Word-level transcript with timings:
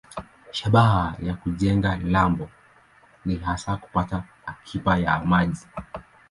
Shabaha 0.51 1.17
ya 1.23 1.33
kujenga 1.35 1.95
lambo 1.97 2.49
ni 3.25 3.35
hasa 3.37 3.77
kupata 3.77 4.23
akiba 4.45 4.97
ya 4.97 5.19
maji. 5.23 5.67